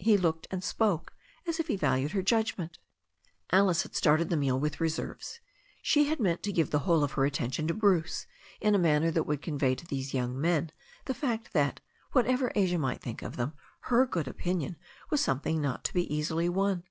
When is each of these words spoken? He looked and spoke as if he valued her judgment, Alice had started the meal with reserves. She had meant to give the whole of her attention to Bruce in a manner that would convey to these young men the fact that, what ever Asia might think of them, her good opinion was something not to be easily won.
He 0.00 0.16
looked 0.16 0.48
and 0.50 0.64
spoke 0.64 1.14
as 1.46 1.60
if 1.60 1.68
he 1.68 1.76
valued 1.76 2.10
her 2.10 2.22
judgment, 2.22 2.80
Alice 3.52 3.84
had 3.84 3.94
started 3.94 4.28
the 4.28 4.36
meal 4.36 4.58
with 4.58 4.80
reserves. 4.80 5.38
She 5.80 6.06
had 6.06 6.18
meant 6.18 6.42
to 6.42 6.52
give 6.52 6.70
the 6.70 6.80
whole 6.80 7.04
of 7.04 7.12
her 7.12 7.24
attention 7.24 7.68
to 7.68 7.74
Bruce 7.74 8.26
in 8.60 8.74
a 8.74 8.78
manner 8.80 9.12
that 9.12 9.28
would 9.28 9.42
convey 9.42 9.76
to 9.76 9.86
these 9.86 10.12
young 10.12 10.40
men 10.40 10.72
the 11.04 11.14
fact 11.14 11.52
that, 11.52 11.78
what 12.10 12.26
ever 12.26 12.50
Asia 12.56 12.78
might 12.78 13.00
think 13.00 13.22
of 13.22 13.36
them, 13.36 13.52
her 13.82 14.04
good 14.06 14.26
opinion 14.26 14.74
was 15.08 15.20
something 15.20 15.60
not 15.62 15.84
to 15.84 15.94
be 15.94 16.12
easily 16.12 16.48
won. 16.48 16.82